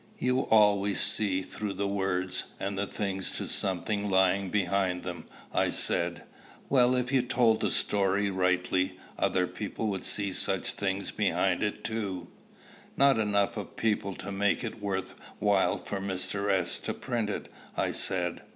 You 0.17 0.39
always 0.47 0.99
see 0.99 1.43
through 1.43 1.73
the 1.73 1.87
words 1.87 2.45
and 2.59 2.75
the 2.75 2.87
things 2.87 3.29
to 3.33 3.47
something 3.47 4.09
lying 4.09 4.49
behind 4.49 5.03
them," 5.03 5.27
I 5.53 5.69
said. 5.69 6.23
"Well, 6.69 6.95
if 6.95 7.11
you 7.11 7.21
told 7.21 7.59
the 7.59 7.69
story 7.69 8.31
rightly, 8.31 8.97
other 9.19 9.45
people 9.45 9.89
would 9.89 10.03
see 10.03 10.33
such 10.33 10.71
things 10.71 11.11
behind 11.11 11.61
it 11.61 11.83
too." 11.83 12.29
"Not 12.97 13.19
enough 13.19 13.57
of 13.57 13.75
people 13.75 14.15
to 14.15 14.31
make 14.31 14.63
it 14.63 14.81
worth 14.81 15.13
while 15.37 15.77
for 15.77 15.99
Mr. 15.99 16.51
S. 16.51 16.79
to 16.79 16.95
print 16.95 17.29
it," 17.29 17.47
I 17.77 17.91
said. 17.91 18.41